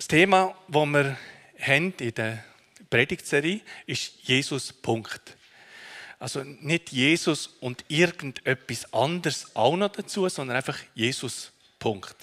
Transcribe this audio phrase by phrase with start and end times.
[0.00, 1.18] Das Thema, das wir
[1.60, 2.42] haben in der
[2.88, 5.36] Predigtserie, ist Jesus Punkt.
[6.18, 12.16] Also nicht Jesus und irgendetwas anderes auch noch dazu, sondern einfach Jesus Punkt.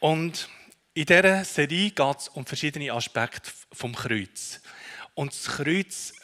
[0.00, 0.48] Und
[0.92, 4.60] in dieser Serie geht es um verschiedene Aspekte vom Kreuz.
[5.14, 6.14] Und das Kreuz,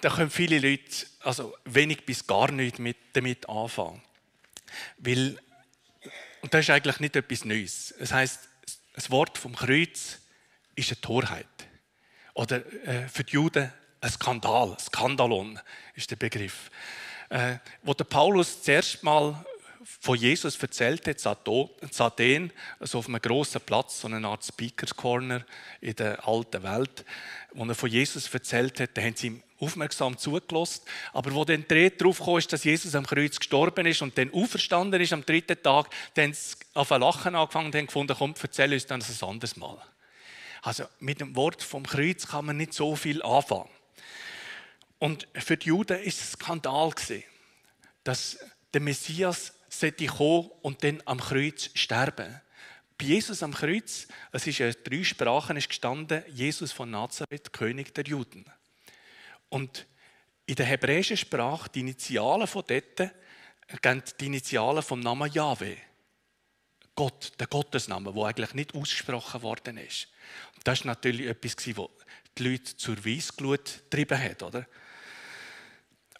[0.00, 4.02] da können viele Leute also wenig bis gar nicht mit, damit anfangen.
[4.98, 5.38] Weil,
[6.42, 7.94] und das ist eigentlich nicht etwas Neues.
[7.98, 8.48] Das heißt,
[8.94, 10.18] das Wort vom Kreuz
[10.74, 11.46] ist eine Torheit.
[12.34, 15.60] Oder äh, für die Juden ein Skandal, Skandalon
[15.94, 16.70] ist der Begriff.
[17.28, 19.44] Äh, wo der Paulus zuerst mal
[19.84, 24.94] von Jesus erzählt hat, in Athen, also auf einem grossen Platz, so eine Art Speakers
[24.94, 25.44] Corner
[25.80, 27.04] in der alten Welt,
[27.52, 30.82] wo er von Jesus erzählt hat, da haben sie ihm aufmerksam zugelassen.
[31.12, 35.00] Aber wo dann die darauf kam, dass Jesus am Kreuz gestorben ist und dann auferstanden
[35.00, 36.34] ist am dritten Tag, dann
[36.74, 39.78] auf ein Lachen angefangen und gefunden, komm, erzähl uns dann ein anderes Mal.
[40.62, 43.70] Also mit dem Wort vom Kreuz kann man nicht so viel anfangen.
[44.98, 46.92] Und für die Juden ist es ein Skandal
[48.04, 48.38] dass
[48.72, 52.40] der Messias sollte kommen und dann am Kreuz sterben.
[52.98, 57.94] Bei Jesus am Kreuz, es ist in drei Sprachen ist gestanden, Jesus von Nazareth, König
[57.94, 58.44] der Juden.
[59.50, 59.86] Und
[60.46, 63.12] in der hebräischen Sprache, die Initialen von dort,
[63.82, 65.76] gehen die Initialen vom Namen Yahweh.
[66.94, 70.08] Gott, der Gottesname, der eigentlich nicht ausgesprochen worden ist.
[70.56, 71.88] Und das ist natürlich etwas, was
[72.36, 74.42] die Leute zur Weissglut getrieben hat.
[74.42, 74.66] Oder?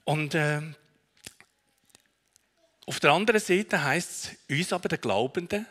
[0.05, 0.62] Und äh,
[2.86, 5.67] auf der anderen Seite heißt es, uns aber, den Glaubenden,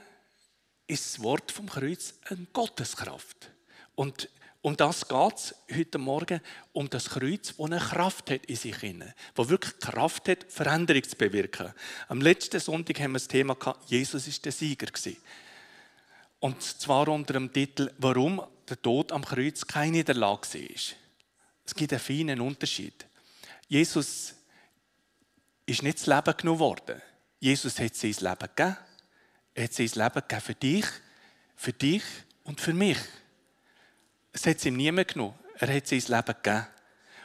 [0.87, 3.51] ist das Wort vom Kreuz eine Gotteskraft.
[3.95, 4.29] Und
[4.61, 6.41] um das geht es heute Morgen,
[6.73, 11.03] um das Kreuz, das eine Kraft hat in sich hinein, das wirklich Kraft hat, Veränderung
[11.03, 11.73] zu bewirken.
[12.09, 14.87] Am letzten Sonntag haben wir das Thema gehabt, Jesus ist der Sieger
[16.39, 20.95] Und zwar unter dem Titel, warum der Tod am Kreuz keine Niederlage war.
[21.65, 23.05] Es gibt einen feinen Unterschied.
[23.67, 24.33] Jesus
[25.65, 27.01] ist nicht das Leben genommen worden.
[27.39, 28.77] Jesus hat sein Leben gegeben.
[29.53, 30.85] Er hat sein Leben gegeben für dich,
[31.55, 32.03] für dich
[32.43, 32.97] und für mich.
[34.39, 35.33] Es hat es ihm niemand genommen.
[35.55, 36.67] Er hat sein Leben gegeben.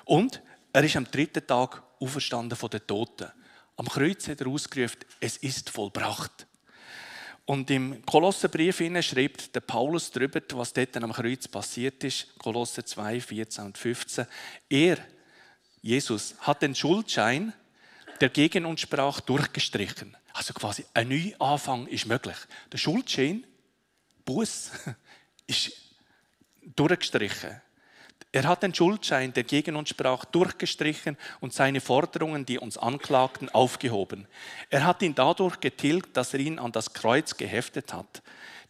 [0.04, 0.42] Und
[0.72, 3.30] er ist am dritten Tag auferstanden von den Toten.
[3.76, 6.48] Am Kreuz hat er ausgerufen, es ist vollbracht.
[7.44, 12.36] Und im Kolosserbrief schreibt der Paulus darüber, was dort am Kreuz passiert ist.
[12.36, 14.26] Kolosser 2, 14 und 15.
[14.69, 14.98] Er,
[15.82, 17.52] Jesus, hat den Schuldschein
[18.20, 20.16] der gegen uns sprach, durchgestrichen.
[20.32, 22.36] Also quasi ein Neuanfang ist möglich.
[22.72, 23.46] Der Schuldschein,
[24.25, 24.70] Buß,
[25.46, 25.84] ist
[26.76, 27.60] durchgestrichen.
[28.32, 33.48] Er hat den Schuldschein, der gegen uns sprach, durchgestrichen und seine Forderungen, die uns anklagten,
[33.48, 34.26] aufgehoben.
[34.70, 38.22] Er hat ihn dadurch getilgt, dass er ihn an das Kreuz geheftet hat.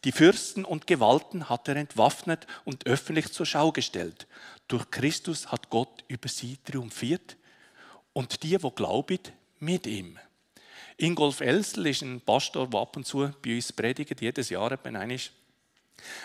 [0.04, 4.26] Die Fürsten und Gewalten hat er entwaffnet und öffentlich zur Schau gestellt.
[4.68, 7.38] Durch Christus hat Gott über sie triumphiert
[8.12, 9.18] und die, wo glauben,
[9.60, 10.18] mit ihm.
[10.98, 15.02] Ingolf Elsel ist ein Pastor, der ab und zu bei uns predigt, jedes Jahr etwa
[15.04, 15.32] ist.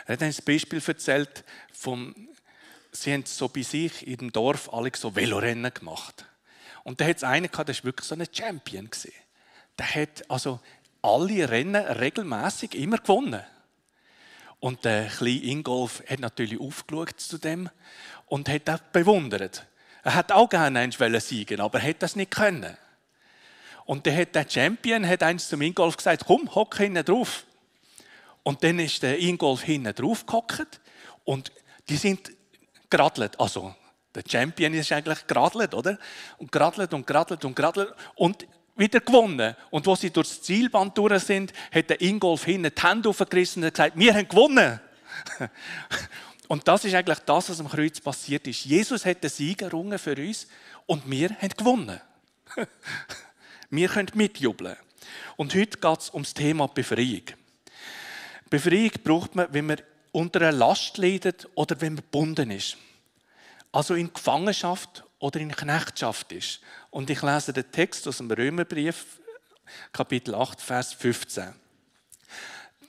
[0.05, 2.15] Er hat ein Beispiel erzählt, vom,
[2.91, 6.25] sie haben so bei sich in dem Dorf alle so Velorennen gemacht.
[6.83, 8.89] Und da hat es einen gehabt, der war wirklich so ein Champion.
[9.77, 10.59] Der hat also
[11.01, 13.43] alle Rennen regelmäßig immer gewonnen.
[14.59, 17.69] Und der kleine Ingolf hat natürlich aufgeschaut zu dem
[18.25, 19.65] und hat das bewundert.
[20.03, 22.77] Er hat auch gerne einen siegen, aber er hat das nicht können.
[23.85, 27.45] Und der Champion hat eins zum Ingolf gesagt, komm, hock hinten drauf.
[28.49, 30.81] Und dann ist der Ingolf hinten drauf gehockt
[31.23, 31.51] und
[31.87, 32.31] die sind
[32.89, 33.39] geradelt.
[33.39, 33.75] Also,
[34.15, 35.99] der Champion ist eigentlich geradelt, oder?
[36.39, 39.55] Und geradelt und geradelt und geradelt und wieder gewonnen.
[39.69, 43.71] Und wo sie durchs Zielband durch sind, hat der Ingolf hinten die Hände aufgerissen und
[43.71, 44.79] gesagt, wir haben gewonnen.
[46.47, 48.65] Und das ist eigentlich das, was am Kreuz passiert ist.
[48.65, 50.47] Jesus hat den Sieg errungen für uns
[50.87, 52.01] und wir haben gewonnen.
[53.69, 54.75] wir können mitjubeln.
[55.37, 57.21] Und heute geht es um das Thema Befreiung.
[58.49, 59.81] Befreiung braucht man, wenn man
[60.11, 62.77] unter einer Last leidet oder wenn man gebunden ist.
[63.71, 66.61] Also in Gefangenschaft oder in Knechtschaft ist.
[66.89, 69.19] Und ich lese den Text aus dem Römerbrief,
[69.91, 71.53] Kapitel 8, Vers 15.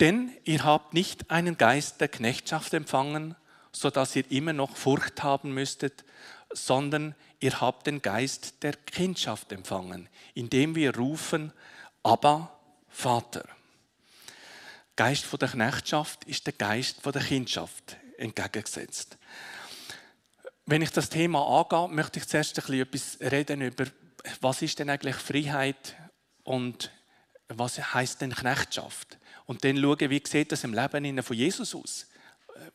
[0.01, 3.37] Denn ihr habt nicht einen Geist der Knechtschaft empfangen,
[3.73, 6.05] so dass ihr immer noch Furcht haben müsstet,
[6.53, 11.53] sondern ihr habt den Geist der Kindschaft empfangen, indem wir rufen,
[12.03, 12.59] aber
[12.89, 13.45] Vater.
[14.97, 19.17] Geist der Knechtschaft ist der Geist der Kindschaft entgegengesetzt.
[20.67, 23.87] Wenn ich das Thema angehe, möchte ich zuerst ein bisschen etwas reden über,
[24.41, 25.97] was ist denn eigentlich Freiheit
[26.45, 26.91] und
[27.49, 29.19] was heißt denn Knechtschaft?
[29.51, 32.07] und dann schauen, wie sieht das im Leben von Jesus aus?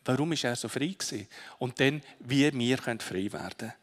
[0.03, 1.25] Warum ist er so frei gewesen?
[1.57, 3.73] Und dann, wie wir frei werden können.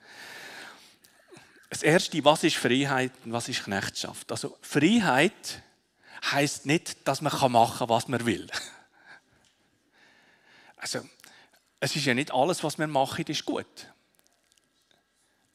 [1.70, 4.31] Das Erste, was ist Freiheit und was ist Knechtschaft?
[4.31, 5.62] Also Freiheit
[6.30, 8.48] heißt nicht, dass man machen kann, was man will.
[10.76, 11.00] Also,
[11.78, 13.86] es ist ja nicht alles, was wir machen, ist gut.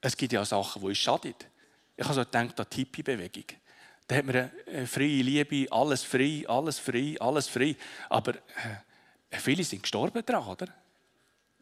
[0.01, 1.35] Es gibt ja auch Sachen, die uns schaden.
[1.95, 3.45] Ich habe so gedacht, an die Hippie-Bewegung.
[4.07, 7.75] Da hat man eine freie Liebe, alles frei, alles frei, alles frei.
[8.07, 10.67] Aber äh, viele sind gestorben daran, oder?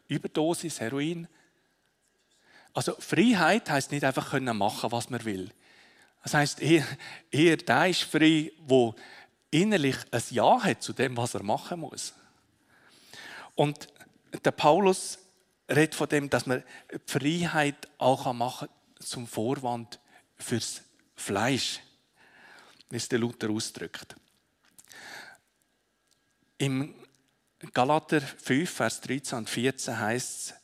[0.07, 1.27] Überdosis, Heroin.
[2.73, 5.49] Also Freiheit heißt nicht einfach können machen, was man will.
[6.25, 6.83] Das heißt eher,
[7.29, 8.95] eher der ist frei, wo
[9.51, 12.15] innerlich ein Ja hat zu dem, was er machen muss.
[13.53, 13.87] Und
[14.43, 15.19] der Paulus
[15.69, 16.63] redet von dem, dass man
[17.05, 19.99] Freiheit auch machen kann zum Vorwand
[20.35, 20.81] fürs
[21.15, 21.79] Fleisch,
[22.89, 24.15] wie es der Luther ausdrückt.
[26.57, 26.95] Im
[27.71, 30.55] Galater 5, Vers 13 und 14 heißt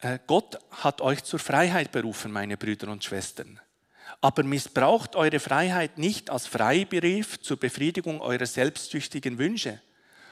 [0.00, 3.58] es, Gott hat euch zur Freiheit berufen, meine Brüder und Schwestern.
[4.22, 9.82] Aber missbraucht eure Freiheit nicht als Freibrief zur Befriedigung eurer selbstsüchtigen Wünsche,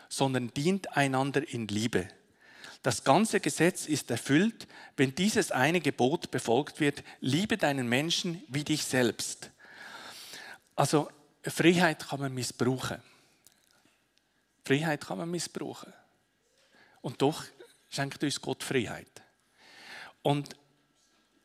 [0.08, 2.08] sondern dient einander in Liebe.
[2.82, 8.64] Das ganze Gesetz ist erfüllt, wenn dieses eine Gebot befolgt wird, liebe deinen Menschen wie
[8.64, 9.50] dich selbst.
[10.76, 11.10] Also
[11.42, 13.02] Freiheit kann man missbrauchen.
[14.64, 15.92] Freiheit kann man missbrauchen.
[17.00, 17.44] Und doch
[17.90, 19.10] schenkt uns Gott Freiheit.
[20.22, 20.54] Und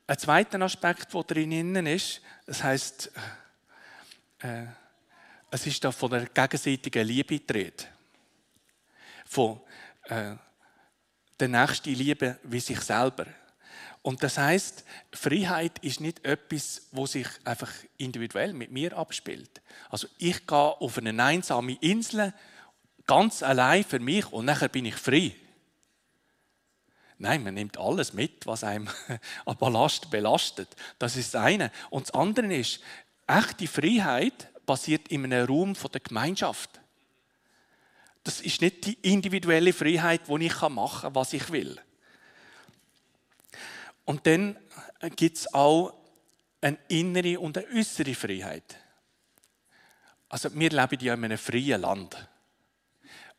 [0.08, 3.12] ein zweiter Aspekt, der drin ist, das heißt,
[4.40, 4.66] äh,
[5.50, 7.68] es ist da von der gegenseitigen Liebe die
[9.26, 9.62] Von
[10.04, 10.36] äh,
[11.40, 13.26] der nächsten Liebe wie sich selber.
[14.02, 19.62] Und das heißt, Freiheit ist nicht etwas, wo sich einfach individuell mit mir abspielt.
[19.90, 22.34] Also ich gehe auf eine einsame Insel
[23.08, 25.36] ganz allein für mich und nachher bin ich frei.
[27.18, 28.90] Nein, man nimmt alles mit, was einem
[29.46, 30.76] an Ballast belastet.
[31.00, 31.72] Das ist das eine.
[31.90, 32.82] Und das andere ist,
[33.28, 36.82] echte Freiheit basiert in einem Raum der Gemeinschaft.
[38.24, 41.80] Das ist nicht die individuelle Freiheit, wo ich machen kann, was ich will.
[44.04, 44.58] Und dann
[45.16, 45.94] gibt es auch
[46.62, 48.78] eine innere und eine äußere Freiheit.
[50.30, 52.28] Also wir leben ja in einem freien Land.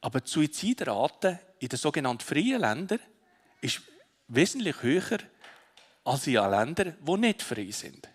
[0.00, 3.00] Aber die Suizidrate in den sogenannten freien Ländern
[3.61, 3.82] ist
[4.29, 5.19] wesentlich höher
[6.05, 8.08] als in Ländern, die nicht frei sind.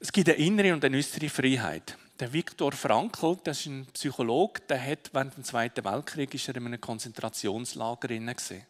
[0.00, 1.96] Es gibt eine innere und eine äußere Freiheit.
[2.18, 6.80] Der Viktor Frankl, das ist ein Psychologe, der hat während dem Zweiten Weltkrieg in einem
[6.80, 8.66] Konzentrationslager gesehen.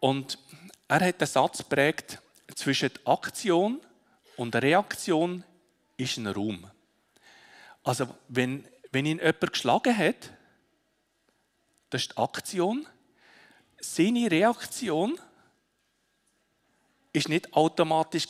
[0.00, 0.38] Und
[0.88, 2.20] er hat den Satz geprägt,
[2.54, 3.80] zwischen Aktion
[4.36, 5.44] und Reaktion
[5.96, 6.70] ist ein Raum.
[7.82, 10.30] Also wenn, wenn ihn jemand geschlagen hat,
[11.96, 12.86] das ist die Aktion.
[13.80, 15.18] Seine Reaktion
[17.12, 18.26] ist nicht automatisch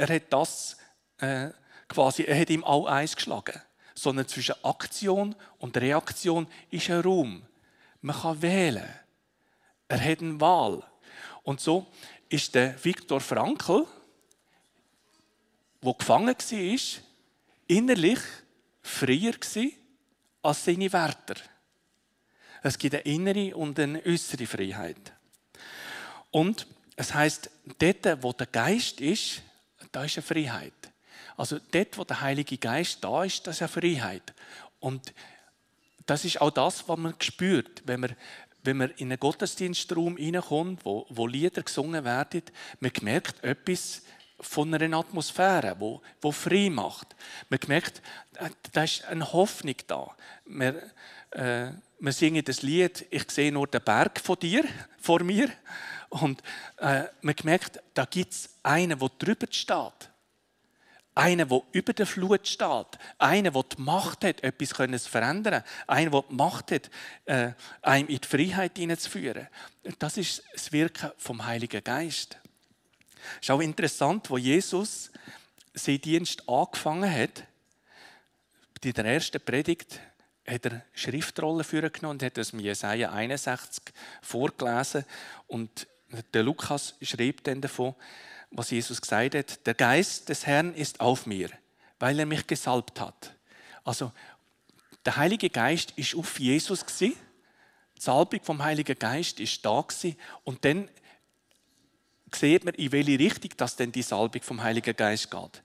[0.00, 0.76] er hat das
[1.18, 1.48] äh,
[1.88, 3.60] quasi, er hat ihm all eins geschlagen,
[3.96, 7.42] sondern zwischen Aktion und Reaktion ist ein Raum.
[8.02, 8.88] Man kann wählen.
[9.88, 10.84] Er hat eine Wahl.
[11.42, 11.88] Und so
[12.28, 13.84] ist der Viktor Frankl,
[15.80, 17.02] wo gefangen war,
[17.66, 18.20] innerlich
[18.80, 19.34] freier
[20.42, 21.34] als seine Wärter.
[22.62, 25.12] Es gibt eine innere und eine äußere Freiheit.
[26.30, 29.42] Und es heißt, dort, wo der Geist ist,
[29.92, 30.72] da ist eine Freiheit.
[31.36, 34.34] Also dort, wo der Heilige Geist da ist, das ist eine Freiheit.
[34.80, 35.14] Und
[36.06, 38.16] das ist auch das, was man spürt, wenn man,
[38.64, 42.42] wenn man in einen Gottesdienstraum hineinkommt, wo, wo Lieder gesungen werden.
[42.80, 44.02] Man merkt etwas
[44.40, 47.14] von einer Atmosphäre, wo, wo frei macht.
[47.48, 48.02] Man merkt,
[48.36, 50.16] äh, da ist eine Hoffnung da.
[50.44, 50.76] Man,
[51.30, 54.64] äh, wir singen das Lied «Ich sehe nur den Berg von dir,
[55.00, 55.50] vor mir».
[56.10, 56.42] Und
[56.78, 60.10] äh, man merkt, da gibt es einen, der drüber steht.
[61.14, 62.86] Einen, der über der Flut steht.
[63.18, 64.68] Einen, der die Macht hat, etwas
[65.02, 65.64] zu verändern.
[65.86, 66.90] Einen, der die Macht hat,
[67.24, 69.48] äh, einem in die Freiheit hineinzuführen.
[69.98, 72.38] Das ist das Wirken vom Heiligen Geist.
[73.34, 75.10] Es ist auch interessant, wo Jesus
[75.74, 77.44] seinen Dienst angefangen hat.
[78.82, 80.00] In der ersten Predigt
[80.48, 83.84] hat er Schriftrollen genommen und hat mit Jesaja 61
[84.22, 85.04] vorgelesen.
[85.46, 85.86] Und
[86.32, 87.94] der Lukas schreibt dann davon,
[88.50, 91.50] was Jesus gesagt hat: Der Geist des Herrn ist auf mir,
[91.98, 93.34] weil er mich gesalbt hat.
[93.84, 94.12] Also,
[95.04, 97.16] der Heilige Geist ist auf Jesus Die
[97.98, 99.84] Salbung vom Heiligen Geist ist da
[100.44, 100.88] und dann
[102.34, 105.62] sieht man, in welche Richtung das denn die Salbung vom Heiligen Geist geht.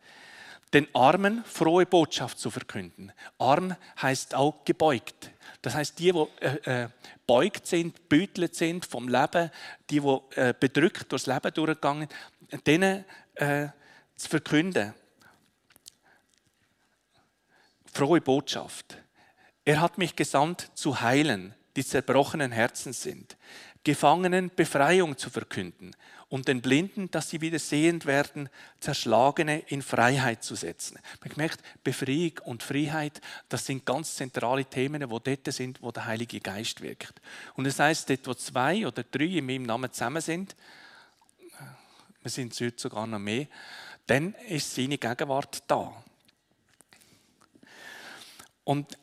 [0.74, 3.12] Den Armen frohe Botschaft zu verkünden.
[3.38, 5.32] Arm heißt auch gebeugt.
[5.62, 6.90] Das heißt, die, die äh, äh,
[7.28, 9.52] beugt sind, bütelt sind vom Leben,
[9.90, 12.08] die, die äh, bedrückt durchs Leben durchgegangen,
[12.66, 13.68] denen äh,
[14.16, 14.94] zu verkünden.
[17.92, 18.98] Frohe Botschaft.
[19.66, 23.38] Er hat mich gesandt zu heilen, die zerbrochenen Herzen sind,
[23.84, 25.94] Gefangenen Befreiung zu verkünden
[26.34, 28.50] und den Blinden, dass sie wieder sehend werden,
[28.80, 30.98] Zerschlagene in Freiheit zu setzen.
[31.24, 36.08] Man merkt, Befreiung und Freiheit, das sind ganz zentrale Themen, die dort sind, wo der
[36.08, 37.22] Heilige Geist wirkt.
[37.54, 40.56] Und das heißt, dort, wo zwei oder drei in meinem Namen zusammen sind,
[42.24, 43.46] wir sind heute sogar noch mehr,
[44.08, 46.04] dann ist seine Gegenwart da.
[48.64, 48.98] Und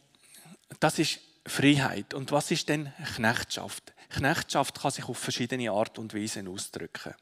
[0.81, 2.13] das ist Freiheit.
[2.13, 3.93] Und was ist denn Knechtschaft?
[4.11, 7.15] Knechtschaft kann sich auf verschiedene Art und Weisen ausdrücken.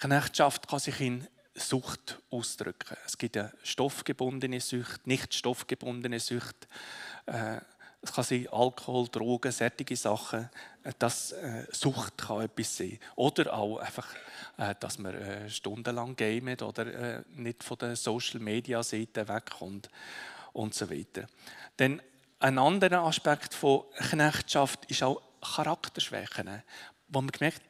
[0.00, 2.96] Knechtschaft kann sich in Sucht ausdrücken.
[3.06, 6.68] Es gibt ja stoffgebundene Sucht, nicht stoffgebundene Sucht.
[7.26, 7.58] Äh,
[8.02, 10.48] es kann sein Alkohol, Drogen, sättige Sachen.
[10.84, 12.98] Äh, das äh, Sucht kann etwas sein.
[13.16, 14.08] Oder auch einfach,
[14.78, 19.88] dass man stundenlang gamet oder nicht von der Social Media Seite wegkommt
[20.52, 21.26] und so weiter.
[21.78, 22.02] Denn
[22.40, 26.62] ein anderer Aspekt von Knechtschaft ist auch Charakterschwächen,
[27.08, 27.62] wo man gemerkt,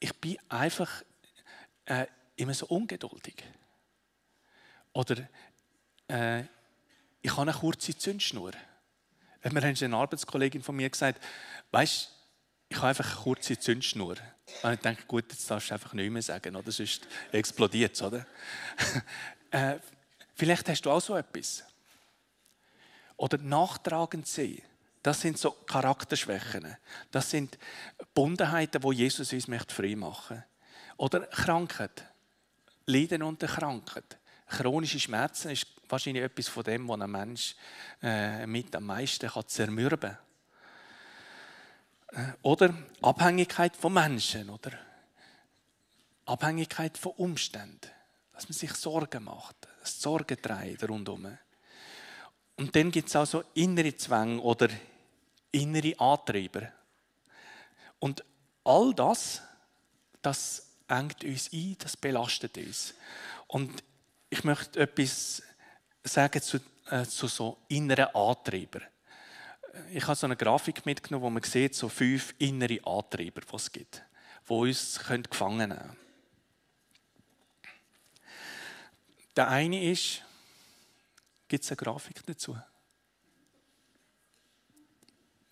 [0.00, 1.02] ich bin einfach
[1.86, 3.42] äh, immer so ungeduldig.
[4.92, 5.28] Oder
[6.08, 6.44] äh,
[7.20, 8.52] ich habe eine kurze Zündschnur.
[9.42, 11.22] Mir hat eine Arbeitskollegin von mir gesagt,
[11.70, 12.12] weißt
[12.68, 14.16] ich habe einfach eine kurze Zündschnur.
[14.62, 18.02] Und ich denke, gut, jetzt darfst du einfach nicht mehr sagen, oder sonst explodiert es,
[19.50, 19.78] äh,
[20.34, 21.64] vielleicht hast du auch so etwas.
[23.16, 24.60] Oder nachtragend sein.
[25.02, 26.76] Das sind so Charakterschwächen.
[27.10, 27.58] Das sind
[28.14, 30.44] Bundenheiten, wo Jesus uns möchte frei machen
[30.96, 32.04] Oder Krankheit.
[32.86, 34.18] Leiden unter Krankheit.
[34.46, 37.54] Chronische Schmerzen ist wahrscheinlich etwas von dem, was ein Mensch
[38.02, 40.16] äh, mit am meisten kann zermürben
[42.10, 42.32] kann.
[42.32, 44.48] Äh, oder Abhängigkeit von Menschen.
[44.48, 44.72] Oder
[46.24, 47.90] Abhängigkeit von Umständen.
[48.32, 49.68] Dass man sich Sorgen macht.
[49.82, 51.38] Sorgen trägt rundherum.
[52.58, 54.68] Und dann gibt es auch so innere Zwänge oder
[55.52, 56.72] innere Antreiber.
[58.00, 58.24] Und
[58.64, 59.40] all das,
[60.20, 62.94] das engt uns ein, das belastet uns.
[63.46, 63.84] Und
[64.28, 65.40] ich möchte etwas
[66.02, 66.58] sagen zu,
[66.90, 68.82] äh, zu so inneren Antreibern.
[69.92, 73.70] Ich habe so eine Grafik mitgenommen, wo man sieht, so fünf innere Antreiber, die es
[73.70, 74.02] gibt,
[74.48, 75.96] die uns gefangen nehmen können.
[79.36, 80.22] Der eine ist,
[81.48, 82.58] Gibt es eine Grafik dazu?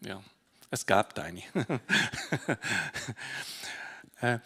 [0.01, 0.23] Ja,
[0.71, 1.43] es gab eine.
[4.23, 4.39] Äh,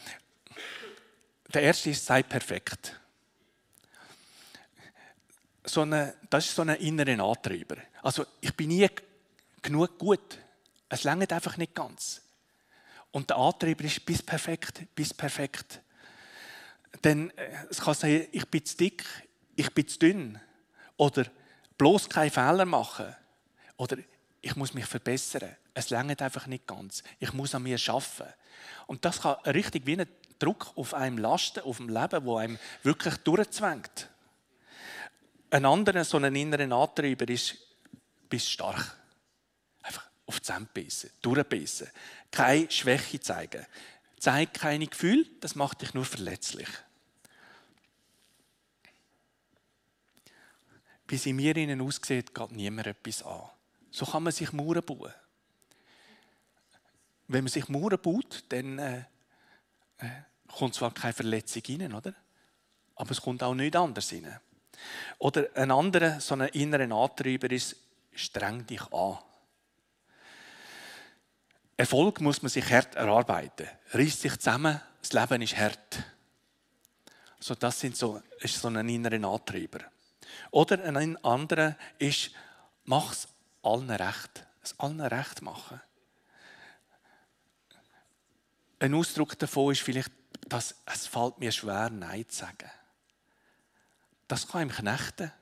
[1.55, 3.01] der erste ist, sei perfekt.
[5.63, 7.77] So eine, das ist so ein innerer Antreiber.
[8.03, 8.89] Also ich bin nie
[9.63, 10.39] genug gut.
[10.89, 12.21] Es langt einfach nicht ganz.
[13.13, 15.81] Und der Antreiber ist bis perfekt, bis perfekt.
[17.05, 19.05] Denn äh, es kann sein, ich bin zu dick,
[19.55, 20.41] ich bin zu dünn.
[20.97, 21.27] Oder
[21.81, 23.17] bloß keine Fehler machen.
[23.79, 23.97] Oder
[24.43, 25.57] ich muss mich verbessern.
[25.73, 27.03] Es längert einfach nicht ganz.
[27.19, 28.35] Ich muss an mir arbeiten.
[28.87, 30.07] Und das kann richtig wie ein
[30.39, 34.11] Druck auf einem lasten, auf dem Leben, wo einem wirklich durchzwängt.
[35.49, 37.57] Ein anderer, so einen inneren Antreiber ist,
[38.29, 38.97] bist stark.
[39.83, 41.89] Einfach auf die Zähne beißen, durchbeißen.
[42.31, 43.65] Keine Schwäche zeigen.
[44.19, 46.69] Zeig keine Gefühle, das macht dich nur verletzlich.
[51.11, 53.43] Wie sie mir ihnen aussieht, geht niemand etwas an.
[53.91, 55.13] So kann man sich Mauern bauen.
[57.29, 59.05] Wenn man sich Mauern baut, dann äh,
[59.99, 60.09] äh,
[60.49, 62.15] kommt zwar keine Verletzung rein, oder?
[63.01, 64.39] aber es kommt auch nichts anderes rein.
[65.19, 67.77] Oder ein anderer, so ein innerer Antreiber ist,
[68.13, 69.19] streng dich an.
[71.79, 73.69] Erfolg muss man sich hart erarbeiten.
[73.93, 76.03] Reiß sich zusammen, das Leben ist hart.
[77.39, 79.81] So, das sind so, ist so ein innerer Antreiber.
[80.51, 82.33] Oder ein anderer ist,
[82.85, 83.29] mach es
[83.63, 84.47] allen recht.
[84.63, 85.81] Es allen recht machen.
[88.79, 90.13] Ein Ausdruck davon ist vielleicht,
[90.49, 92.71] dass es fällt mir schwer, Nein zu sagen.
[94.27, 95.33] Das kann ihm knechten.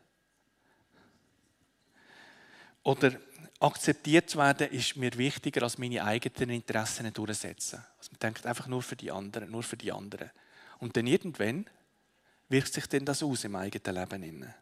[2.82, 3.12] Oder
[3.60, 7.84] akzeptiert zu werden, ist mir wichtiger, als meine eigenen Interessen durchzusetzen.
[7.98, 10.30] Also man denkt einfach nur für die anderen, nur für die anderen.
[10.78, 11.66] Und dann irgendwann
[12.48, 14.54] wirkt sich denn das aus im eigenen Leben.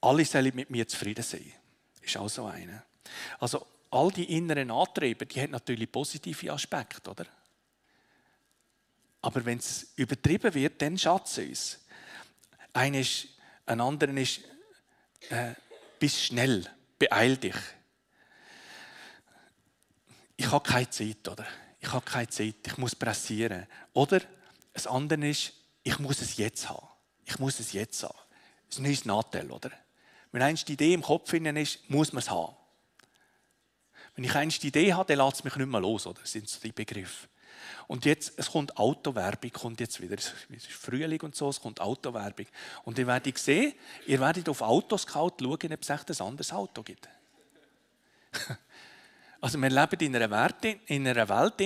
[0.00, 1.52] Alle sollen mit mir zufrieden sein.
[2.02, 2.82] Ist auch so eine.
[3.38, 7.26] Also all die inneren Antreiber, die haben natürlich positive Aspekte, oder?
[9.22, 11.78] Aber wenn es übertrieben wird, dann schadet es uns.
[12.72, 13.28] Eine ist,
[13.64, 14.40] ein anderer ist,
[15.30, 15.54] äh,
[15.98, 17.56] bist schnell, beeil dich.
[20.36, 21.46] Ich habe keine Zeit, oder?
[21.80, 23.66] Ich habe keine Zeit, ich muss pressieren.
[23.94, 24.20] Oder
[24.72, 26.86] das andere ist, ich muss es jetzt haben.
[27.24, 28.18] Ich muss es jetzt haben.
[28.66, 29.70] Das ist ein neues Nachteil, oder?
[30.36, 32.54] Wenn eins die Idee im Kopf ist, muss man es haben.
[34.14, 36.20] Wenn ich eins die Idee habe, dann lässt es mich nicht mehr los, oder?
[36.20, 37.26] Das sind so die Begriffe.
[37.86, 40.16] Und jetzt, es kommt Autowerbung, kommt jetzt wieder.
[40.16, 42.44] Es ist Frühling und so, es kommt Autowerbung.
[42.84, 43.72] Und ihr werdet sehen,
[44.06, 47.08] ihr werdet auf Autoscout schauen, ob es echt ein anderes Auto gibt.
[49.38, 51.60] Also wir leben in einer Welt, in einer Welt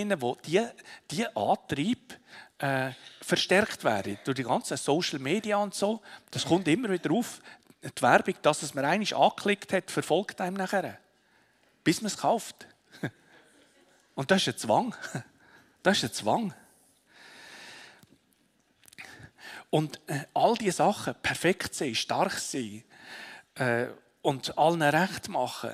[1.11, 2.19] die Antrieb
[2.59, 2.91] äh,
[3.23, 6.03] verstärkt werden durch die ganzen Social Media und so.
[6.31, 7.41] Das kommt immer wieder auf.
[7.83, 10.99] Die Werbung, dass es man eigentlich angeklickt hat, verfolgt einem nachher,
[11.83, 12.67] bis man es kauft.
[14.15, 14.95] Und das ist ein Zwang.
[15.83, 16.55] Das ist ein Zwang.
[19.71, 22.83] Und äh, all diese Sachen, perfekt sein, stark sein
[23.55, 23.87] äh,
[24.21, 25.71] und allen recht machen,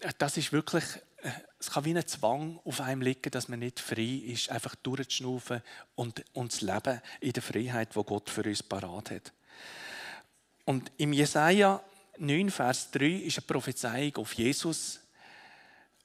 [0.00, 0.84] äh, das ist wirklich,
[1.18, 4.74] äh, es kann wie ein Zwang auf einem liegen, dass man nicht frei ist, einfach
[4.76, 5.62] durchzuschnaufen
[5.94, 9.32] und, und zu leben in der Freiheit, wo Gott für uns parat hat.
[10.64, 11.82] Und im Jesaja
[12.18, 15.00] 9, Vers 3 ist eine Prophezeiung auf Jesus,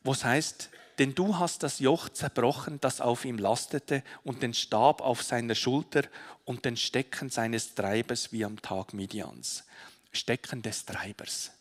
[0.03, 4.53] wo es heißt, denn du hast das Joch zerbrochen, das auf ihm lastete, und den
[4.53, 6.03] Stab auf seiner Schulter
[6.43, 9.63] und den Stecken seines Treibers wie am Tag Midians.
[10.11, 11.51] Stecken des Treibers.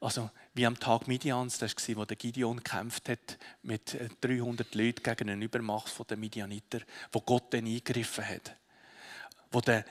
[0.00, 4.78] Also wie am Tag Midians, das war, wo der Gideon gekämpft hat mit 300 äh,
[4.78, 6.80] Leuten gegen eine Übermacht der Midianiter,
[7.12, 8.56] wo Gott dann eingegriffen hat.
[9.50, 9.84] Wo der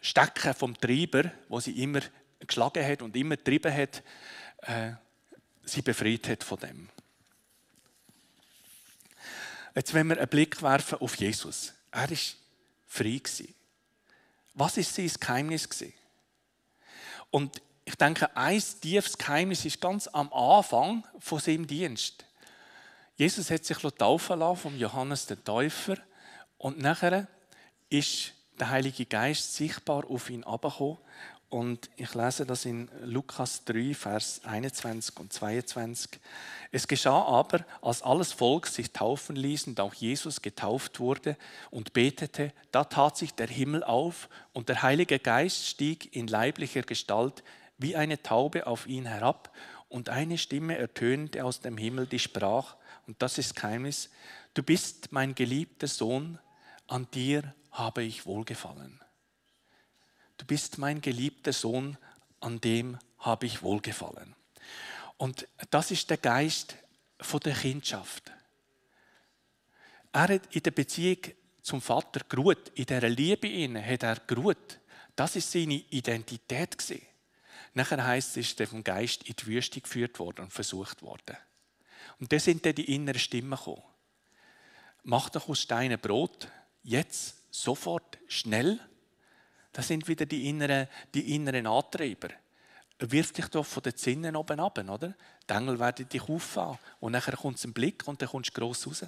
[0.00, 2.00] Stecken vom Treiber, wo sie immer
[2.40, 4.02] geschlagen hat und immer getrieben hat,
[4.62, 4.92] äh,
[5.64, 6.88] sie befreit hat von dem.
[9.74, 11.74] Jetzt, wenn wir einen Blick werfen auf Jesus.
[11.90, 12.16] Er war
[12.86, 13.20] frei.
[14.54, 15.68] Was ist sein Geheimnis?
[17.30, 22.24] Und ich denke, ein tiefes Geheimnis ist ganz am Anfang von seinem Dienst.
[23.16, 25.96] Jesus hat sich taufen lassen vom Johannes den Täufer
[26.58, 27.28] und nachher
[27.90, 30.98] ist der Heilige Geist sichtbar auf ihn abgekommen
[31.48, 36.18] und ich lese das in Lukas 3, Vers 21 und 22.
[36.72, 41.36] Es geschah aber, als alles Volk sich taufen ließ und auch Jesus getauft wurde
[41.70, 46.82] und betete, da tat sich der Himmel auf und der Heilige Geist stieg in leiblicher
[46.82, 47.44] Gestalt
[47.78, 49.54] wie eine Taube auf ihn herab
[49.88, 52.74] und eine Stimme ertönte aus dem Himmel, die sprach,
[53.06, 54.10] und das ist Geheimnis,
[54.54, 56.40] du bist mein geliebter Sohn,
[56.88, 59.00] an dir habe ich wohlgefallen.
[60.38, 61.96] Du bist mein geliebter Sohn,
[62.40, 64.34] an dem habe ich wohlgefallen.
[65.16, 66.76] Und das ist der Geist
[67.20, 68.30] von der Kindschaft.
[70.12, 71.18] Er hat in der Beziehung
[71.62, 74.78] zum Vater geruht, in dieser Liebe inne hat er geruht.
[75.14, 77.02] Das ist seine Identität gewesen.
[77.74, 81.36] Nachher heißt es, ist er vom Geist in die Wüste geführt worden und versucht worden.
[82.18, 83.82] Und da sind dann die inneren Stimmen gekommen.
[85.02, 86.48] Mach doch aus Steinen Brot,
[86.82, 88.80] jetzt, sofort, schnell.
[89.72, 92.28] Das sind wieder die inneren, die inneren Antreiber.
[92.98, 95.14] Wirf dich doch von den Zinnen oben ab, oder?
[95.48, 96.78] Die Engel werden dich auffahren.
[97.00, 99.04] Und nachher kommt ein Blick und dann kommst du gross raus.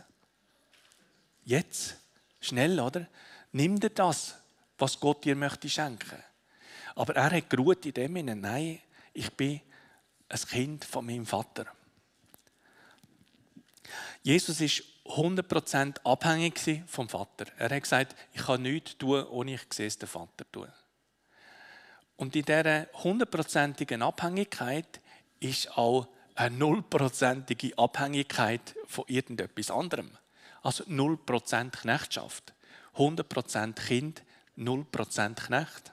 [1.44, 1.96] Jetzt,
[2.40, 3.06] schnell, oder?
[3.52, 4.36] Nimm dir das,
[4.76, 6.22] was Gott dir möchte schenken.
[6.94, 8.80] Aber er hat geruht in dem Sinne, nein,
[9.14, 9.60] ich bin
[10.28, 11.66] ein Kind von meinem Vater.
[14.22, 17.46] Jesus ist 100% abhängig vom Vater.
[17.56, 20.68] Er hat gesagt, ich kann nichts tun, ohne ich sehe den Vater tun.
[22.16, 25.00] Und in dieser hundertprozentigen Abhängigkeit
[25.40, 30.10] ist auch eine nullprozentige Abhängigkeit von irgendetwas anderem.
[30.62, 32.54] Also 0% Knechtschaft.
[32.96, 34.22] 100% Kind,
[34.56, 35.92] 0% Knecht.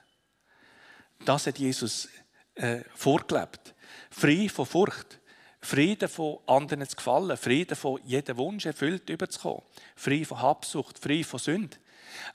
[1.23, 2.09] Das hat Jesus
[2.55, 3.75] äh, vorgelebt.
[4.09, 5.19] Frei von Furcht.
[5.65, 9.63] Frieden von anderen zu gefallen, Frieden von jedem Wunsch erfüllt überzukommen,
[9.95, 11.77] frei von Habsucht, frei von Sünde.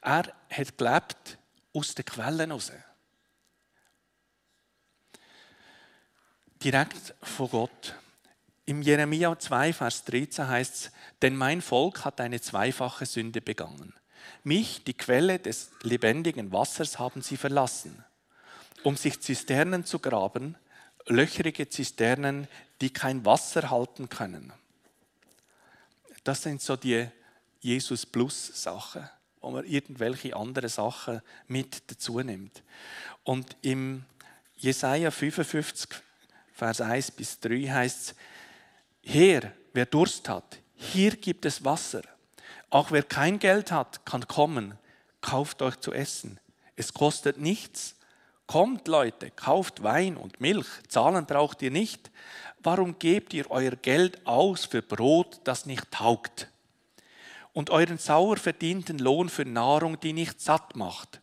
[0.02, 1.38] Er hat gelebt
[1.72, 2.72] aus den Quellen heraus.
[6.62, 7.94] Direkt von Gott.
[8.66, 13.94] Im Jeremia 2, Vers 13 heißt es, denn mein Volk hat eine zweifache Sünde begangen.
[14.42, 18.04] Mich, die Quelle des lebendigen Wassers, haben sie verlassen,
[18.82, 20.56] um sich Zisternen zu graben,
[21.10, 22.48] löcherige Zisternen,
[22.80, 24.52] die kein Wasser halten können.
[26.24, 27.08] Das sind so die
[27.60, 29.08] Jesus Plus Sachen,
[29.40, 32.62] wo man irgendwelche andere Sachen mit dazu nimmt.
[33.24, 34.04] Und im
[34.56, 35.90] Jesaja 55,
[36.52, 38.14] Vers 1 bis 3 heißt es:
[39.02, 42.02] Herr, wer Durst hat, hier gibt es Wasser.
[42.68, 44.78] Auch wer kein Geld hat, kann kommen,
[45.20, 46.38] kauft euch zu essen.
[46.76, 47.96] Es kostet nichts
[48.50, 52.10] Kommt Leute, kauft Wein und Milch, zahlen braucht ihr nicht.
[52.58, 56.48] Warum gebt ihr euer Geld aus für Brot, das nicht taugt?
[57.52, 61.20] Und euren sauer verdienten Lohn für Nahrung, die nicht satt macht?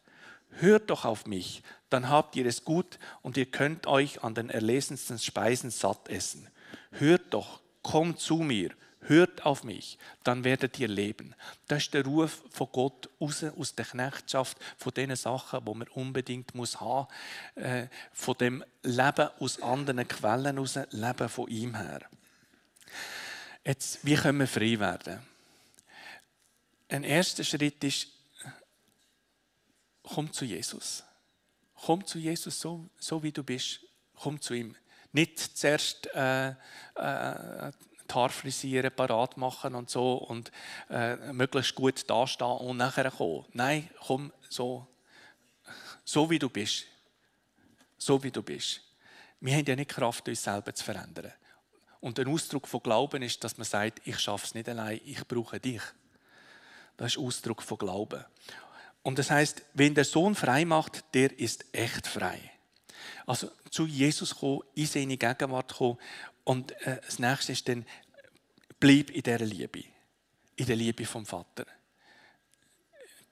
[0.51, 4.49] Hört doch auf mich, dann habt ihr es gut und ihr könnt euch an den
[4.49, 6.47] erlesensten Speisen satt essen.
[6.91, 8.69] Hört doch, kommt zu mir,
[9.07, 11.35] hört auf mich, dann werdet ihr leben.
[11.67, 15.87] Das ist der Ruf von Gott raus aus der Knechtschaft, von den Sachen, die man
[15.89, 17.07] unbedingt muss haben,
[17.55, 22.01] äh, von dem Leben aus anderen Quellen raus, Leben von ihm her.
[23.65, 25.19] Jetzt, wie können wir frei werden?
[26.89, 28.07] Ein erster Schritt ist,
[30.03, 31.03] komm zu Jesus.
[31.73, 33.81] Komm zu Jesus so, so wie du bist.
[34.15, 34.75] Komm zu ihm.
[35.11, 36.49] Nicht zuerst äh,
[36.95, 37.71] äh,
[38.09, 40.51] die Haare frisieren, parat machen und so und
[40.89, 43.45] äh, möglichst gut dastehen und nachher kommen.
[43.53, 44.87] Nein, komm so,
[46.03, 46.85] so wie du bist.
[47.97, 48.81] So wie du bist.
[49.39, 51.33] Wir haben ja nicht Kraft, uns selber zu verändern.
[51.99, 55.27] Und ein Ausdruck von Glauben ist, dass man sagt, ich schaffe es nicht allein, ich
[55.27, 55.81] brauche dich.
[56.95, 58.23] Das ist Ausdruck von Glauben.
[59.03, 62.51] Und das heißt, wenn der Sohn frei macht, der ist echt frei.
[63.25, 65.97] Also zu Jesus kommen, in seine Gegenwart kommen.
[66.47, 67.85] Und äh, das nächste ist dann,
[68.79, 69.83] bleib in dieser Liebe.
[70.55, 71.65] In der Liebe vom Vater.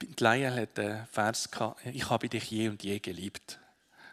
[0.02, 3.58] Die Leia hat einen Vers gehabt, ich habe dich je und je geliebt.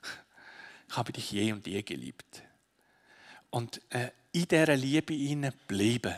[0.88, 2.44] Ich habe dich je und je geliebt.
[3.50, 6.16] Und äh, in dieser Liebe bleiben.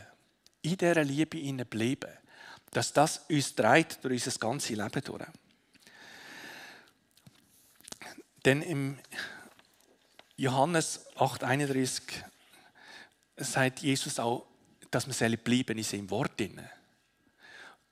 [0.61, 2.11] In dieser Liebe bleiben
[2.71, 5.25] dass das uns treibt durch unser ganzes Leben durch.
[8.43, 8.99] Denn im
[10.35, 12.01] Johannes 8,31
[13.37, 14.45] sagt Jesus auch,
[14.91, 16.69] dass man bleiben in seinem Wort inne.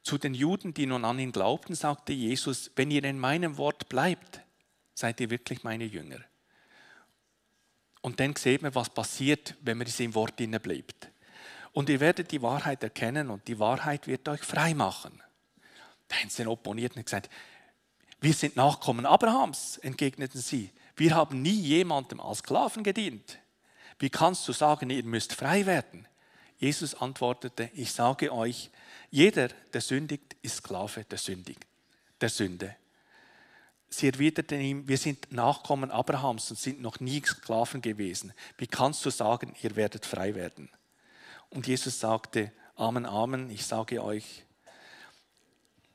[0.02, 3.88] Zu den Juden, die nun an ihn glaubten, sagte Jesus, wenn ihr in meinem Wort
[3.90, 4.42] bleibt,
[4.94, 6.20] seid ihr wirklich meine Jünger.
[8.02, 11.10] Und dann sieht man, was passiert, wenn man in seinem Wort inne bleibt.
[11.72, 15.22] Und ihr werdet die Wahrheit erkennen und die Wahrheit wird euch frei machen.
[16.08, 17.30] Da haben sie opponiert und gesagt,
[18.20, 20.70] wir sind Nachkommen Abrahams, entgegneten sie.
[20.96, 23.40] Wir haben nie jemandem als Sklaven gedient.
[24.04, 26.06] Wie kannst du sagen, ihr müsst frei werden?
[26.58, 28.70] Jesus antwortete, ich sage euch,
[29.10, 31.66] jeder, der sündigt, ist Sklave der, Sündig,
[32.20, 32.76] der Sünde.
[33.88, 38.34] Sie erwiderten ihm, wir sind Nachkommen Abrahams und sind noch nie Sklaven gewesen.
[38.58, 40.70] Wie kannst du sagen, ihr werdet frei werden?
[41.50, 44.44] Und Jesus sagte, Amen, Amen, ich sage euch,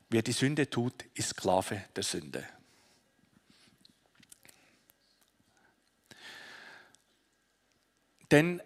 [0.09, 2.43] wer die Sünde tut, ist Sklave der Sünde.
[8.31, 8.61] Denn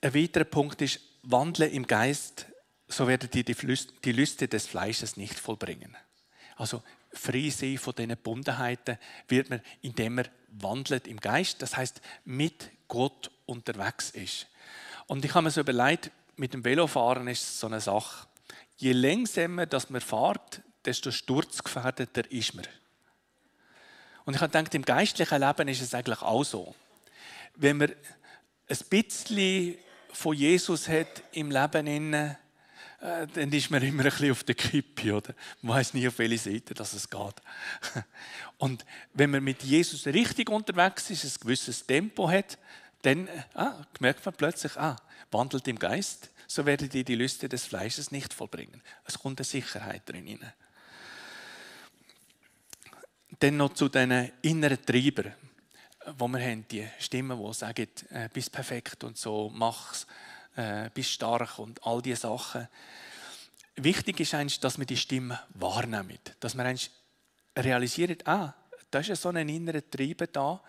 [0.00, 2.46] ein weiterer Punkt ist, wandle im Geist,
[2.88, 5.96] so werdet ihr die Lüste des Fleisches nicht vollbringen.
[6.56, 12.00] Also frei sein von diesen Bundenheiten wird man, indem man wandelt im Geist, das heißt
[12.24, 14.48] mit Gott unterwegs ist.
[15.06, 18.26] Und ich habe mir so überlegt, mit dem Velofahren ist es so eine Sache.
[18.76, 22.66] Je langsamer dass man fährt, desto sturzgefährdeter ist man.
[24.24, 26.74] Und ich habe gedacht, im geistlichen Leben ist es eigentlich auch so.
[27.56, 27.92] Wenn man
[28.72, 29.76] ein bisschen
[30.12, 32.38] von Jesus hat im Leben inne,
[33.00, 35.34] äh, dann ist man immer ein bisschen auf der Kippe, oder?
[35.60, 37.34] Man weiß nie, auf welche Seite das es geht.
[38.58, 42.58] Und wenn man mit Jesus richtig unterwegs ist, ein gewisses Tempo hat,
[43.02, 44.96] dann ah, merkt man plötzlich, ah,
[45.30, 48.80] wandelt im Geist, so werdet ihr die Lüste des Fleisches nicht vollbringen.
[49.04, 50.38] Es kommt eine Sicherheit drin.
[53.40, 55.34] Dann noch zu den inneren Treibern,
[56.16, 60.06] wo wir haben, die Stimmen, die sagen, äh, bist perfekt und so, mach's,
[60.56, 62.68] äh, bist stark und all diese Sachen.
[63.76, 66.90] Wichtig ist eigentlich, dass wir die Stimme wahrnehmen, dass wir eigentlich
[67.56, 68.52] realisieren, ah,
[68.90, 70.60] da ist so ein innerer Treiber da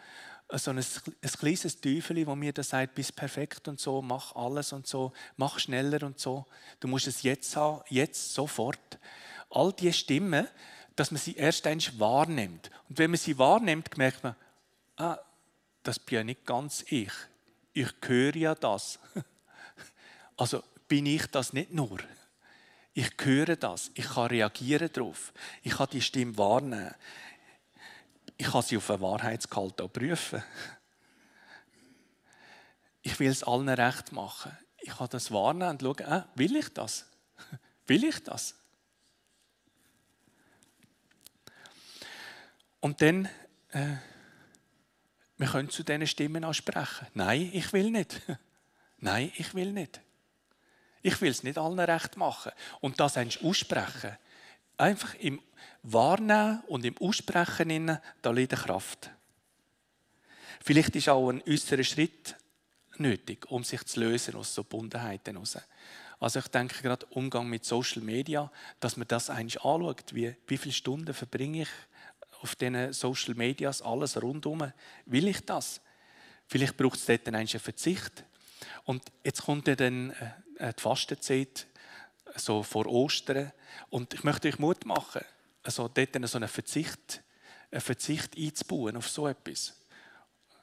[0.58, 4.74] so ein, ein kleines Teufel, das mir da sagt, bist perfekt und so, mach alles
[4.74, 6.46] und so, mach schneller und so.
[6.80, 9.00] Du musst es jetzt haben, jetzt, sofort.
[9.50, 10.48] All diese Stimmen,
[10.96, 12.70] dass man sie erst einmal wahrnimmt.
[12.90, 14.36] Und wenn man sie wahrnimmt, merkt man,
[14.98, 15.18] ah,
[15.84, 17.12] das bin ja nicht ganz ich.
[17.74, 19.00] Ich höre ja das.
[20.36, 22.00] Also bin ich das nicht nur.
[22.96, 26.96] Ich höre das, ich kann reagieren darauf, ich kann die Stimme wahrnehmen
[28.38, 30.44] ich kann sie auf einen Wahrheitsgehalt prüfen.
[33.02, 34.58] Ich will es allen recht machen.
[34.80, 37.06] Ich kann das wahrnehmen und schauen, äh, will ich das?
[37.86, 38.56] Will ich das?
[42.80, 43.30] Und dann,
[43.72, 43.96] äh,
[45.44, 47.08] wir können zu diesen Stimmen ansprechen.
[47.16, 48.22] Nein, ich will nicht.
[49.00, 50.00] Nein, ich will nicht.
[51.02, 52.54] Ich will es nicht allen recht machen.
[52.80, 54.18] Und das aussprechen.
[54.78, 55.42] Einfach im
[55.82, 59.12] Wahrnehmen und im Aussprechen, da liegt Kraft.
[60.64, 62.38] Vielleicht ist auch ein äußerer Schritt
[62.96, 65.58] nötig, um sich zu lösen aus so Bundenheiten heraus.
[66.22, 70.58] Also ich denke gerade Umgang mit Social Media, dass man das eigentlich anschaut, wie, wie
[70.58, 71.70] viele Stunden verbringe ich
[72.44, 74.72] auf diesen Social Medias, alles rundum.
[75.06, 75.82] Will ich das?
[76.46, 78.26] Vielleicht braucht es dort einen Verzicht.
[78.84, 80.12] Und jetzt kommt dann
[80.58, 81.68] äh, die Fastenzeit,
[82.36, 83.52] so vor Ostern.
[83.90, 85.22] Und ich möchte euch Mut machen,
[85.64, 87.24] also dort so einen Verzicht,
[87.72, 89.74] einen Verzicht einzubauen auf so etwas.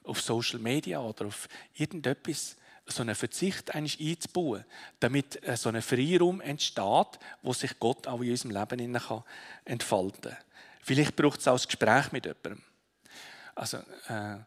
[0.04, 4.64] Auf Social Media oder auf irgendetwas, so einen Verzicht einzubauen,
[4.98, 8.98] damit äh, so ein Freiraum entsteht, wo sich Gott auch in unserem Leben
[9.64, 10.36] entfalten kann.
[10.82, 12.62] Vielleicht braucht es auch ein Gespräch mit jemandem.
[13.54, 14.38] Also, äh,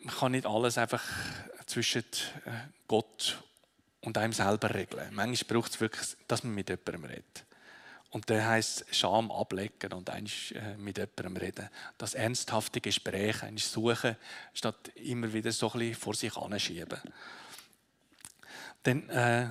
[0.00, 1.02] man kann nicht alles einfach
[1.66, 2.04] zwischen
[2.44, 2.50] äh,
[2.86, 3.42] Gott
[4.00, 5.14] und einem selber regeln.
[5.14, 7.44] Manchmal braucht es wirklich, dass man mit jemandem redet.
[8.10, 11.68] Und das heisst Scham ablegen und eigentlich äh, mit jemandem reden.
[11.98, 14.16] Das ernsthafte Gespräch eigentlich suchen,
[14.54, 17.00] statt immer wieder so ein bisschen vor sich anschieben.
[18.86, 19.48] Denn äh,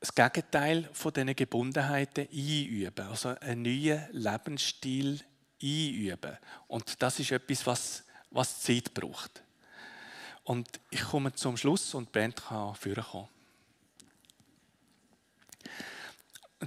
[0.00, 5.20] das Gegenteil von diesen Gebundenheiten einüben, also einen neuen Lebensstil
[5.60, 6.38] einüben.
[6.68, 9.42] Und das ist etwas, was, was Zeit braucht.
[10.44, 13.28] Und ich komme zum Schluss und Band kann vorkommen.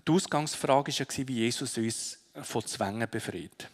[0.08, 3.70] Die Ausgangsfrage war, wie Jesus uns von Zwängen befreit.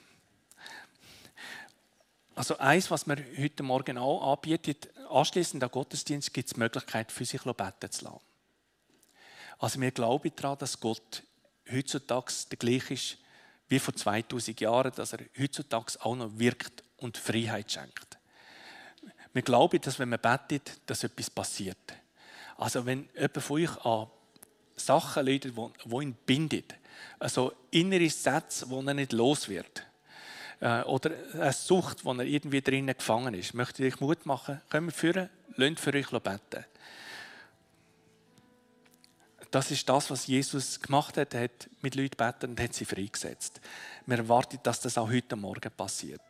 [2.36, 4.76] Also eins, was wir heute Morgen auch anbieten,
[5.10, 8.26] anschließend an Gottesdienst gibt es die Möglichkeit, für sich beten zu lassen.
[9.60, 11.24] Also wir glauben daran, dass Gott
[11.72, 13.17] heutzutage der gleiche ist
[13.70, 18.17] wie vor 2000 Jahren, dass er heutzutage auch noch wirkt und Freiheit schenkt.
[19.34, 21.93] Wir glauben, dass wenn man betet, dass etwas passiert.
[22.58, 24.08] Also wenn jemand von euch an
[24.76, 26.76] Sachen leidet, die ihn bindet,
[27.20, 29.86] also innere Sätze, wo er nicht los wird,
[30.60, 34.62] äh, oder eine Sucht, wo er irgendwie drinnen gefangen ist, möchte ich euch Mut machen,
[34.70, 36.65] kommt führen, lasst für euch beten.
[39.51, 41.33] Das ist das, was Jesus gemacht hat.
[41.33, 43.62] Er hat mit Leuten gebeten und hat sie freigesetzt.
[44.05, 46.21] Wir erwarten, dass das auch heute Morgen passiert.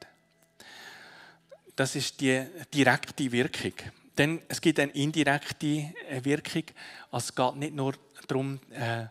[1.75, 3.73] Das ist die direkte Wirkung.
[4.17, 6.63] Denn es gibt eine indirekte äh, Wirkung.
[7.11, 7.93] Also es geht nicht nur
[8.27, 9.07] darum, äh, äh,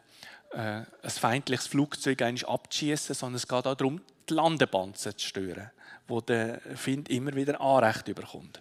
[0.53, 5.71] ein feindliches Flugzeug abzuschießen, sondern es geht auch darum, die Landebahn zu stören,
[6.09, 8.61] wo der Find immer wieder Anrecht überkommt.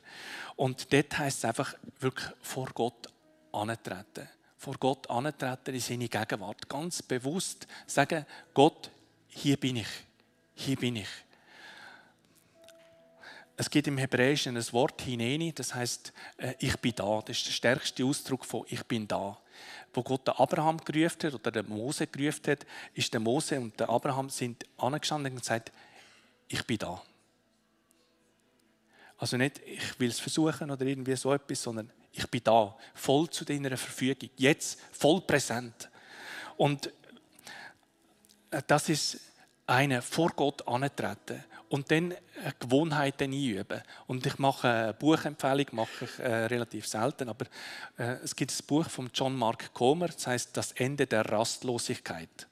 [0.55, 3.07] Und dort heisst es einfach wirklich vor Gott
[3.51, 4.29] antreten
[4.65, 6.67] vor Gott antreten in seine Gegenwart.
[6.67, 8.89] Ganz bewusst sagen, Gott,
[9.27, 9.87] hier bin ich.
[10.55, 11.07] Hier bin ich.
[13.57, 17.21] Es gibt im Hebräischen ein Wort hineni, das heißt äh, ich bin da.
[17.23, 19.37] Das ist der stärkste Ausdruck von ich bin da.
[19.93, 23.79] Wo Gott den Abraham gerufen hat oder den Mose gerufen hat, ist der Mose und
[23.79, 25.71] der Abraham sind angestanden und gesagt,
[26.47, 27.01] ich bin da.
[29.17, 33.29] Also nicht, ich will es versuchen oder irgendwie so etwas, sondern ich bin da, voll
[33.29, 35.89] zu deiner Verfügung, jetzt voll präsent.
[36.57, 36.87] Und
[38.51, 39.19] äh, das ist
[39.67, 42.15] eine vor Gott antreten und dann äh,
[42.59, 43.81] Gewohnheiten einüben.
[44.07, 47.45] Und ich mache eine Buchempfehlung, mache ich äh, relativ selten, aber
[47.97, 52.47] äh, es gibt ein Buch von John Mark Comer, das heißt Das Ende der Rastlosigkeit.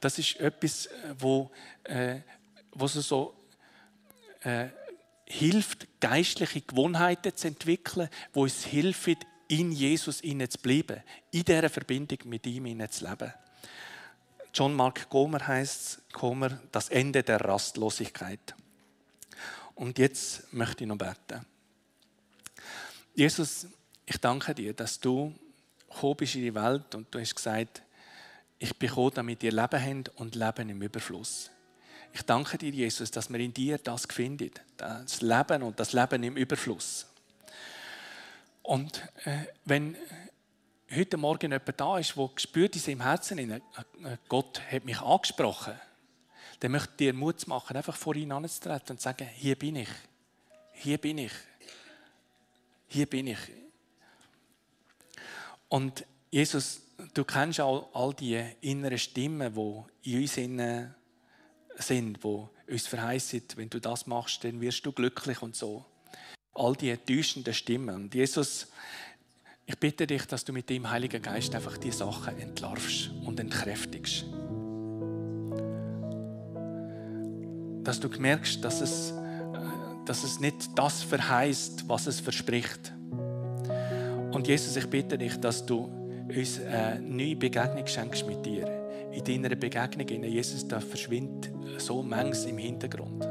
[0.00, 1.50] Das ist etwas, äh, wo,
[1.84, 2.20] äh,
[2.72, 3.34] wo so
[4.42, 4.68] äh,
[5.32, 12.18] hilft, geistliche Gewohnheiten zu entwickeln, wo uns hilft, in Jesus zu bleiben, in dieser Verbindung
[12.24, 13.32] mit ihm zu leben.
[14.54, 18.54] John Mark Comer heißt Comer, das Ende der Rastlosigkeit.
[19.74, 21.46] Und jetzt möchte ich noch beten.
[23.14, 23.66] Jesus,
[24.04, 25.34] ich danke dir, dass du
[26.16, 27.82] bist in die Welt und du hast gesagt,
[28.58, 31.50] ich bin gekommen, damit ihr Leben habt und Leben im Überfluss.
[32.12, 36.22] Ich danke dir, Jesus, dass wir in dir das finden, das Leben und das Leben
[36.22, 37.06] im Überfluss.
[38.62, 39.96] Und äh, wenn
[40.94, 43.60] heute Morgen jemand da ist, der spürt in seinem Herzen, äh,
[44.28, 45.74] Gott hat mich angesprochen,
[46.60, 49.76] dann möchte ich dir Mut machen, einfach vor ihn anzutreten und zu sagen, hier bin
[49.76, 49.88] ich,
[50.74, 51.32] hier bin ich,
[52.88, 53.38] hier bin ich.
[55.68, 56.82] Und Jesus,
[57.14, 59.54] du kennst all, all die inneren Stimmen,
[60.04, 60.94] die in uns innen
[61.78, 65.84] sind, wo uns verheißen, wenn du das machst, dann wirst du glücklich und so.
[66.54, 67.94] All die enttäuschenden Stimmen.
[67.94, 68.68] Und Jesus,
[69.66, 74.24] ich bitte dich, dass du mit dem Heiligen Geist einfach die Sachen entlarvst und entkräftigst.
[77.84, 82.92] Dass du merkst, dass es, äh, dass es nicht das verheißt, was es verspricht.
[84.32, 85.84] Und Jesus, ich bitte dich, dass du
[86.28, 88.81] uns eine neue Begegnung schenkst mit dir
[89.12, 93.24] in deiner Begegnung in Jesus, da verschwindet so manches im Hintergrund.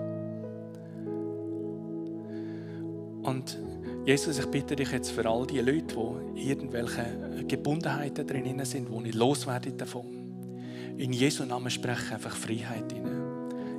[3.23, 3.57] Und
[4.05, 5.95] Jesus, ich bitte dich jetzt für all die Leute,
[6.35, 10.21] die irgendwelche Gebundenheiten drin sind, die nicht loswerden davon.
[10.97, 13.30] In Jesu Namen spreche einfach Freiheit hinein.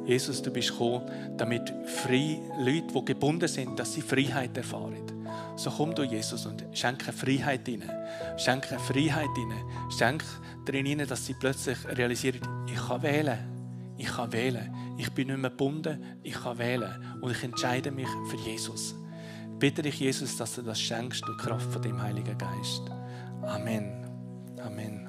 [0.05, 1.03] Jesus, du bist gekommen,
[1.37, 4.97] damit freie Leute, die gebunden sind, dass sie Freiheit erfahren.
[5.57, 7.91] So komm du, Jesus, und schenke Freiheit ihnen.
[8.37, 9.65] Schenke Freiheit ihnen.
[9.91, 10.25] Schenke
[10.65, 13.38] darin, dass sie plötzlich realisieren, ich kann wählen.
[13.97, 14.75] Ich kann wählen.
[14.97, 16.93] Ich bin nicht mehr gebunden, ich kann wählen.
[17.21, 18.95] Und ich entscheide mich für Jesus.
[19.59, 22.83] Bitte dich, Jesus, dass du das schenkst die Kraft von dem Heiligen Geist.
[23.43, 24.05] Amen.
[24.61, 25.02] Amen.